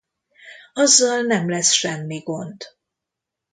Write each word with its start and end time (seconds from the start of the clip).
Azzal 0.73 1.21
nem 1.21 1.49
lesz 1.49 1.71
semmi 1.71 2.17
gond. 2.19 2.61